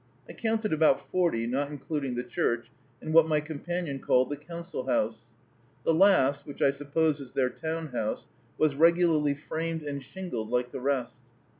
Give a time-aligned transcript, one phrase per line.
[0.27, 2.71] I counted about forty, not including the church
[3.03, 5.25] and what my companion called the council house.
[5.83, 8.27] The last, which I suppose is their town house,
[8.57, 11.17] was regularly framed and shingled like the rest.